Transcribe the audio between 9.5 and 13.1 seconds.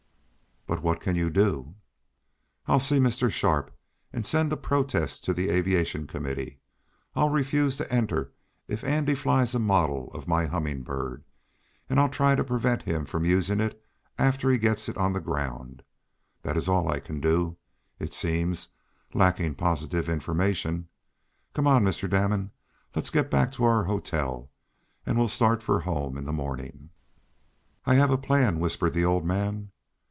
in a model of my Humming Bird, and I'll try to prevent him